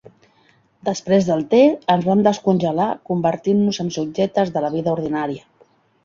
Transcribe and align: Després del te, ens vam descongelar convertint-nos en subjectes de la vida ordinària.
Després 0.87 1.25
del 1.25 1.43
te, 1.51 1.59
ens 1.95 2.07
vam 2.07 2.23
descongelar 2.27 2.87
convertint-nos 3.09 3.79
en 3.83 3.91
subjectes 3.97 4.53
de 4.57 4.65
la 4.65 4.71
vida 4.77 4.95
ordinària. 4.99 5.45